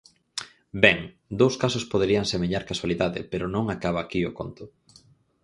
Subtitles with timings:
[0.83, 0.99] Ben,
[1.39, 4.63] dous casos poderían semellar casualidade pero non acaba aquí o conto.